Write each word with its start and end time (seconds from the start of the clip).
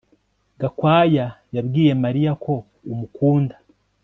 Gakwaya 0.59 1.25
yabwiye 1.55 1.91
Mariya 2.03 2.31
ko 2.43 2.53
umukunda 2.91 3.55